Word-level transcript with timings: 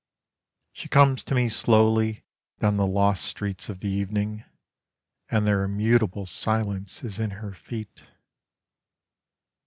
She 0.71 0.89
comes 0.89 1.23
to 1.25 1.35
me 1.35 1.47
slowly 1.47 2.23
down 2.59 2.75
the 2.77 2.87
lost 2.87 3.23
streets 3.23 3.69
of 3.69 3.81
the 3.81 3.87
evening, 3.89 4.43
And 5.29 5.45
their 5.45 5.63
immutable 5.63 6.25
silence 6.25 7.03
is 7.03 7.19
in 7.19 7.29
her 7.29 7.53
feet. 7.53 8.01